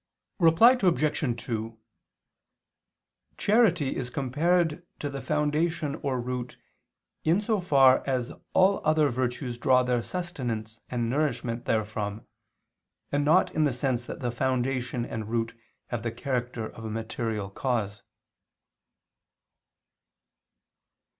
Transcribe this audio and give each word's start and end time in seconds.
Reply 0.39 0.71
Obj. 0.81 1.43
2: 1.45 1.77
Charity 3.37 3.95
is 3.95 4.09
compared 4.09 4.83
to 4.97 5.11
the 5.11 5.21
foundation 5.21 5.93
or 5.93 6.19
root 6.19 6.57
in 7.23 7.39
so 7.39 7.59
far 7.61 8.03
as 8.07 8.33
all 8.55 8.81
other 8.83 9.09
virtues 9.09 9.59
draw 9.59 9.83
their 9.83 10.01
sustenance 10.01 10.81
and 10.89 11.07
nourishment 11.07 11.65
therefrom, 11.65 12.25
and 13.11 13.23
not 13.23 13.53
in 13.53 13.63
the 13.63 13.71
sense 13.73 14.07
that 14.07 14.21
the 14.21 14.31
foundation 14.31 15.05
and 15.05 15.29
root 15.29 15.55
have 15.89 16.01
the 16.01 16.11
character 16.11 16.65
of 16.65 16.83
a 16.83 16.89
material 16.89 17.51
cause. 17.51 18.01